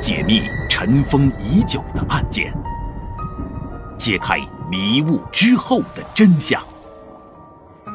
[0.00, 2.52] 解密尘封已久的案件，
[3.98, 4.38] 揭开
[4.70, 6.62] 迷雾之后的真相。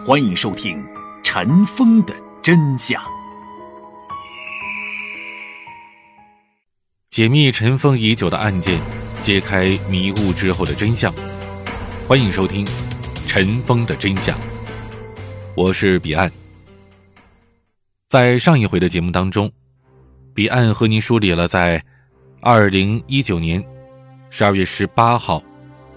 [0.05, 0.77] 欢迎收听
[1.23, 3.01] 《尘封的真相》。
[7.09, 8.79] 解密尘封已久的案件，
[9.21, 11.13] 揭开迷雾之后的真相。
[12.07, 12.65] 欢迎收听
[13.25, 14.37] 《尘封的真相》。
[15.55, 16.31] 我是彼岸。
[18.05, 19.51] 在上一回的节目当中，
[20.37, 21.83] 彼岸和您梳理了在
[22.41, 23.59] 二零一九年
[24.29, 25.41] 十二月十八号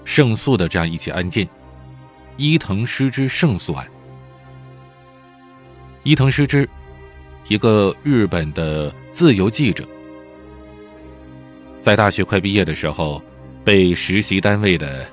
[0.03, 1.47] 胜诉的这样一起案件——
[2.39, 3.87] 伊藤诗织胜诉案。
[6.05, 6.67] 伊藤诗织，
[7.49, 9.87] 一个日本的自由记者，
[11.79, 13.23] 在大学快毕业的时候，
[13.63, 15.07] 被实习单位的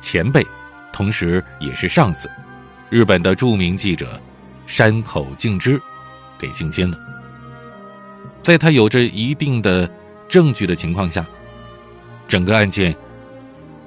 [0.00, 0.44] 前辈，
[0.92, 2.28] 同时也是上司，
[2.90, 4.20] 日本的著名记者。
[4.66, 5.80] 山口敬之
[6.36, 6.98] 给性侵了，
[8.46, 9.90] 在他有着一定的
[10.28, 11.26] 证据的情况下，
[12.28, 12.94] 整个案件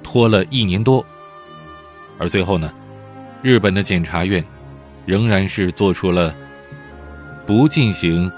[0.02, 1.02] 拖了一年多，
[2.18, 2.70] 而最后呢，
[3.40, 4.44] 日本的检察院
[5.06, 6.34] 仍然是做出了
[7.46, 8.30] 不进行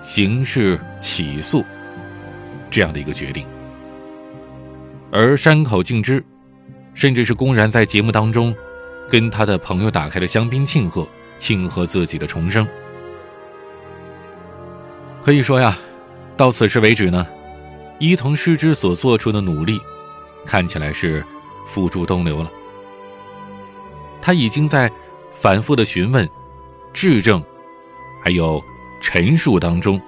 [0.00, 1.64] 刑事起诉
[2.70, 3.44] 这样的一个决定，
[5.10, 6.24] 而山口敬之
[6.94, 8.54] 甚至是公然在节目当中
[9.10, 11.04] 跟他的朋友打开了香槟庆贺。
[11.36, 12.64] 庆贺自己的重生。
[15.24, 15.78] 可以说呀，
[16.36, 17.26] 到此时为止呢，
[17.98, 19.80] 伊藤诗织所做出的努力，
[20.44, 21.24] 看起来是
[21.66, 22.50] 付诸东流了。
[24.20, 24.90] 他已经在
[25.40, 26.28] 反复的询问、
[26.92, 27.42] 质证，
[28.22, 28.62] 还有
[29.00, 29.98] 陈述当中，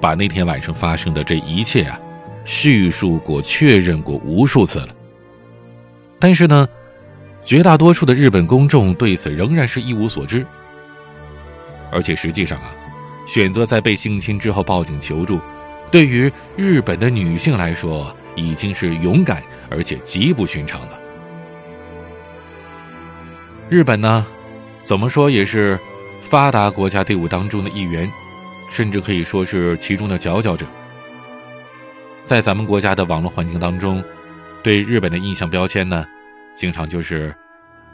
[0.00, 1.98] 把那天晚上发生的这一切啊，
[2.44, 4.88] 叙述过、确认过无数次了。
[6.20, 6.68] 但是呢？
[7.44, 10.44] 绝大多数的日本公众对此仍然是一无所知，
[11.90, 12.74] 而且实际上啊，
[13.28, 15.38] 选择在被性侵之后报警求助，
[15.90, 20.98] 对于日本的女性来说已经是勇敢而且极不寻常了。
[23.68, 24.26] 日本呢，
[24.82, 25.78] 怎么说也是
[26.22, 28.10] 发达国家队伍当中的一员，
[28.70, 30.64] 甚至可以说是其中的佼佼者。
[32.24, 34.02] 在咱们国家的网络环境当中，
[34.62, 36.02] 对日本的印象标签呢？
[36.56, 37.34] 经常就是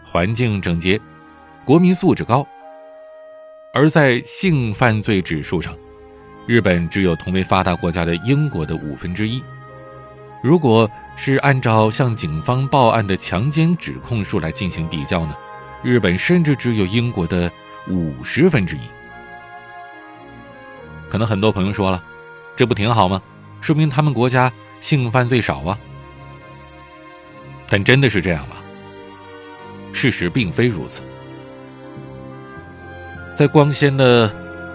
[0.04, 0.98] 环境整洁，
[1.64, 2.46] 国民素质高。
[3.74, 5.76] 而在性犯罪指数上，
[6.46, 9.42] 日本只有同为发达国家的英国的五分之一。
[10.44, 15.34] 如果是按照向警方报案的强奸指控数来进行比较呢，
[15.82, 17.50] 日本甚至只有英国的
[17.88, 18.82] 五十分之一。
[21.10, 22.00] 可能很多朋友说了，
[22.54, 23.20] 这不挺好吗？
[23.60, 25.76] 说明他们国家性犯罪少啊。
[27.68, 28.54] 但真的是这样吗？
[29.92, 31.02] 事实并非如此。
[33.34, 34.32] 在光鲜的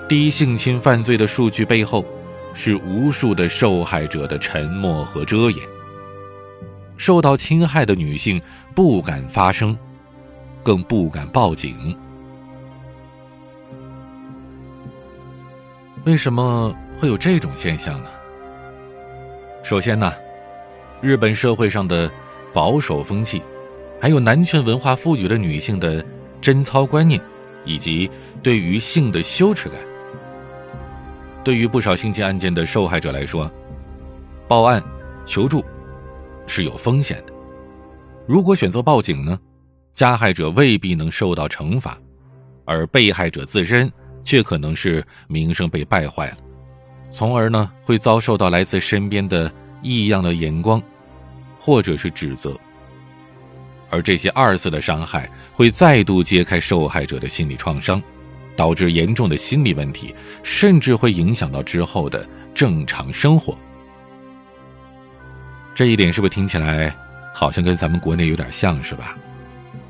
[0.07, 2.05] 低性侵犯罪的数据背后，
[2.53, 5.65] 是无数的受害者的沉默和遮掩。
[6.97, 8.41] 受到侵害的女性
[8.75, 9.77] 不敢发声，
[10.61, 11.97] 更不敢报警。
[16.03, 18.09] 为什么会有这种现象呢？
[19.63, 20.13] 首先呢，
[21.01, 22.11] 日本社会上的。
[22.51, 23.43] 保守风气，
[24.01, 26.03] 还有男权文化赋予了女性的
[26.41, 27.21] 贞操观念，
[27.69, 28.09] 以及
[28.41, 29.79] 对于性的羞耻感。
[31.43, 33.49] 对于不少性侵案件的受害者来说，
[34.47, 34.83] 报案
[35.25, 35.63] 求助
[36.47, 37.33] 是有风险的。
[38.27, 39.39] 如果选择报警呢，
[39.93, 41.97] 加害者未必能受到惩罚，
[42.65, 43.89] 而被害者自身
[44.23, 46.37] 却可能是名声被败坏了，
[47.11, 50.81] 从而呢会遭受到来自身边的异样的眼光。
[51.61, 52.57] 或者是指责，
[53.89, 58.01] 而这些二次的伤害会再度揭开受害者的心理创伤，
[58.55, 60.13] 导致严重的心理问题，
[60.43, 63.57] 甚至会影响到之后的正常生活。
[65.73, 66.95] 这一点是不是听起来
[67.33, 69.17] 好像跟咱们国内有点像是吧？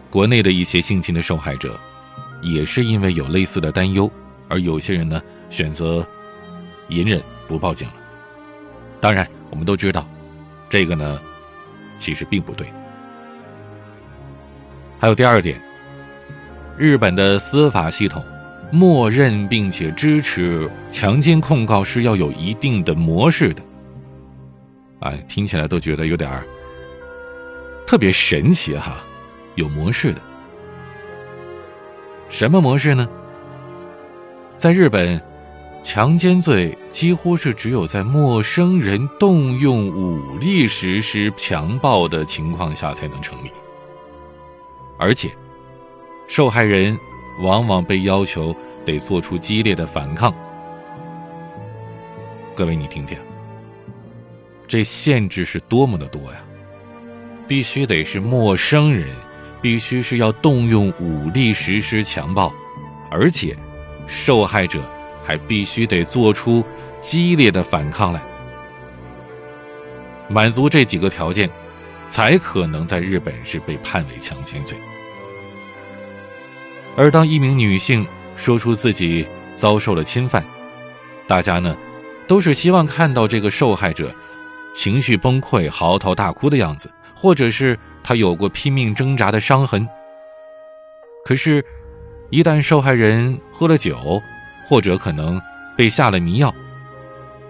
[0.10, 1.80] 国内的一些性侵的受害者，
[2.42, 4.12] 也是因为有类似的担忧，
[4.48, 6.07] 而有些人呢选择
[6.88, 7.95] 隐忍不报警了。
[9.02, 10.07] 当然，我们都知道，
[10.69, 11.19] 这个呢。
[12.00, 12.66] 其实并不对。
[15.00, 15.60] 还有第二点，
[16.78, 18.24] 日本的司法系统
[18.69, 23.62] 默认并且支持强奸控告是要有一定的模式的。
[25.00, 26.30] 哎，听起来都觉得有点
[27.88, 28.98] 特别神奇哈，
[29.56, 30.22] 有模式的。
[32.30, 33.07] 什么模式呢？
[34.57, 35.22] 在日本。
[35.81, 43.50] 强奸罪几乎是只有在陌生人动用武力实施强暴的情况下才能成立，
[45.00, 45.31] 而且
[46.28, 46.96] 受害人
[47.42, 48.54] 往往被要求
[48.86, 50.31] 得做出激烈的反抗。
[52.54, 53.18] 各位，你听听，
[54.68, 56.40] 这限制是多么的多呀！
[57.48, 59.07] 必须得是陌生人，
[59.62, 62.54] 必须是要动用武力实施强暴，
[63.10, 63.57] 而且
[64.06, 64.84] 受害者
[65.24, 66.62] 还必须得做出
[67.00, 68.22] 激烈的反抗来。
[70.28, 71.50] 满足这几个条件，
[72.09, 74.77] 才可能在日本是被判为强奸罪。
[76.97, 80.44] 而当一名女性说出自己遭受了侵犯，
[81.27, 81.77] 大家呢，
[82.27, 84.13] 都是希望看到这个受害者
[84.73, 89.88] 情绪崩溃、嚎啕大哭的样子，或者是他有过拼命挣扎的伤痕。
[91.25, 91.63] 可是，
[92.29, 94.21] 一旦受害人喝了酒，
[94.67, 95.39] 或者可能
[95.77, 96.53] 被下了迷药，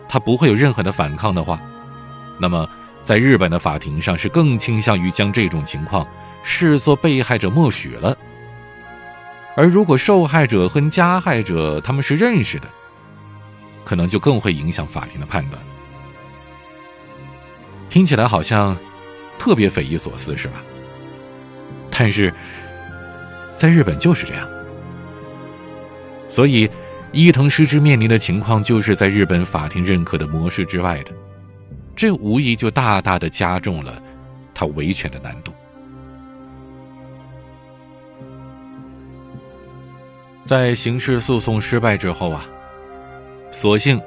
[0.08, 1.60] 他不会有任何的反抗的话，
[2.40, 2.70] 那么
[3.02, 6.08] 在日本的法庭上是更倾向于将这种情况
[6.44, 8.18] 视作被害者默许了。
[9.56, 12.70] 而如果受害者和加害者他们是认识的，
[13.84, 15.62] 可能就更会影响法庭的判断。
[17.90, 18.78] 听起来好像
[19.38, 20.62] 特别匪夷所思，是吧？
[21.90, 22.34] 但是
[23.54, 24.48] 在日本就是这样，
[26.28, 26.70] 所以
[27.12, 31.12] 伊藤诗织面临的情况就是在日本法庭认可的模式之外的，
[32.00, 34.02] 这无疑就大大的加重了
[34.54, 35.52] 他维权的难度。
[40.46, 42.46] 在刑事诉讼失败之后啊，
[43.52, 44.00] 所幸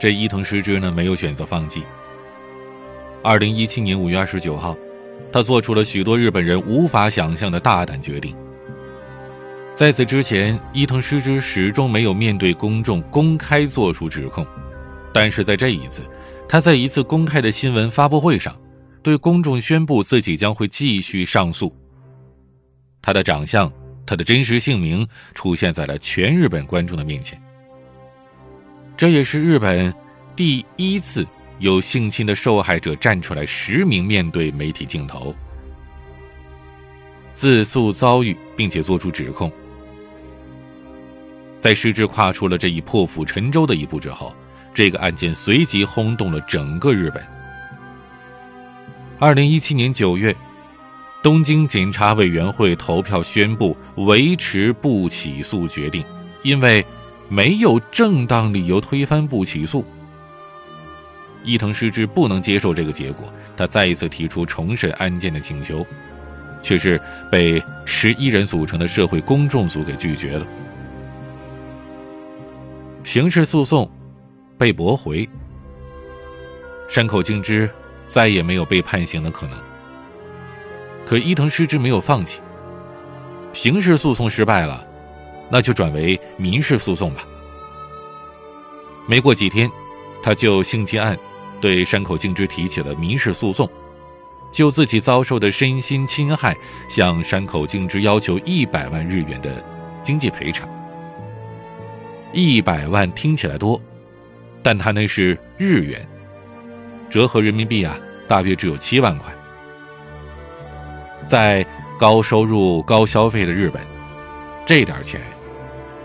[0.00, 1.84] 这伊藤诗织呢没有选择放弃。
[3.22, 4.76] 二零一七年五月二十九号，
[5.32, 8.34] 他做出了许多日本人无法想象的大胆决定。
[9.76, 14.44] 在此之前，伊藤诗织始终没有面对公众公开做出指控，
[15.14, 16.02] 但是在这一次，
[16.52, 18.54] 他在一次公开的新闻发布会上，
[19.02, 21.74] 对公众宣布自己将会继续上诉。
[23.00, 23.72] 他的长相。
[24.04, 27.40] 他的真实姓名出现在了全日本观众的面前。
[28.96, 29.94] 这也是日本
[30.36, 31.26] 第一次
[31.58, 35.34] 有性侵的受害者站出来实名面对媒体镜头，
[37.30, 39.50] 自诉遭遇，并且做出指控。
[41.58, 44.34] 在失之跨出了这一破釜沉舟的一步之后，
[44.74, 47.22] 这个案件随即轰动了整个日本。
[49.18, 50.34] 二零一七年九月。
[51.22, 56.04] 东京检察委员会投票宣布维持不起诉决定，
[56.42, 56.84] 因为
[57.28, 59.84] 没有正当理由推翻不起诉。
[61.44, 65.86] 伊藤诗织不能接受这个结果，他再一次提出重审案件的请求，
[66.60, 70.44] 却是被十一人组成的社会公众组给拒绝了。
[73.04, 73.88] 刑事诉讼
[74.62, 75.28] 被驳回，
[76.88, 77.68] 山口敬之
[78.06, 79.58] 再也没有被判刑的可能。
[81.04, 82.40] 可伊藤诗织没有放弃。
[83.52, 84.86] 刑事诉讼失败了，
[85.50, 87.24] 那就转为民事诉讼吧。
[89.04, 89.68] 没过几天，
[90.22, 91.18] 他就性侵案
[91.60, 93.68] 对山口敬之提起了民事诉讼，
[94.52, 96.56] 就自己遭受的身心侵害
[96.88, 99.60] 向山口敬之要求一百万日元的
[100.04, 100.68] 经济赔偿。
[102.32, 103.82] 一百万听起来多，
[104.62, 106.06] 但他那是日元，
[107.10, 107.98] 折合人民币啊，
[108.28, 109.32] 大约只有七万块。
[111.26, 111.66] 在
[111.98, 113.82] 高收入、高消费的日本，
[114.64, 115.20] 这点钱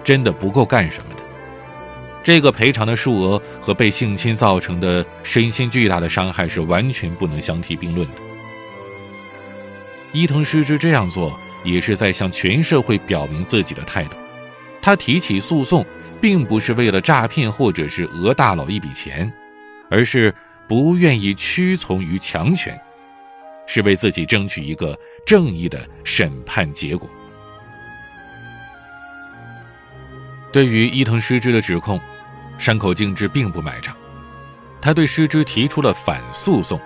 [0.04, 1.24] 真的不够干什么的。
[2.24, 8.14] 这个赔偿的数额和被性侵造成的身心巨大的伤害是完全不能相提并论的。
[10.14, 14.18] 伊藤诗织这样做，也是在向全社会表明自己的态度。
[14.82, 15.86] 他提起诉讼，
[16.22, 19.32] 并不是为了诈骗或者是讹大佬一笔钱，
[19.90, 20.34] 而是
[20.68, 22.80] 不愿意屈从于强权。
[23.70, 27.10] 是为自己争取一个正义的审判结果。
[30.54, 32.00] 对于伊藤诗织的指控，
[32.58, 33.94] 山口敬之并不买账，
[34.82, 36.80] 他对诗织提出了反诉讼，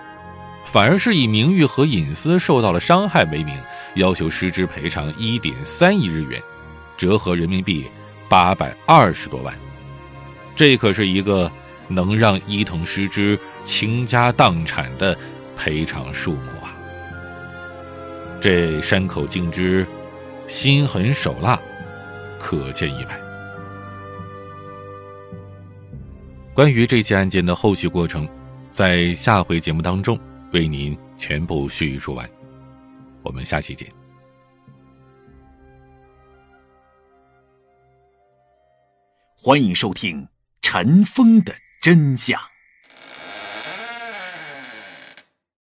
[0.64, 3.56] 反而是以名誉和隐私受到了伤害为名，
[3.94, 6.42] 要求诗织赔偿一点三亿日元，
[6.96, 7.88] 折合人民币
[8.32, 9.54] 八百二十多万。
[10.56, 11.52] 这可是一个
[11.86, 15.14] 能让伊藤诗织倾家荡产的
[15.54, 16.72] 赔偿数目啊。
[18.40, 19.86] 这山口敬之
[20.48, 21.60] 心狠手辣，
[22.40, 23.20] 可见一斑。
[26.54, 28.26] 关于这起案件的后续过程，
[28.70, 30.18] 在下回节目当中
[30.52, 32.26] 为您全部叙述完。
[33.22, 34.01] 我们下期见。
[39.44, 40.22] 欢迎收听
[40.62, 42.40] 《尘封的真相》。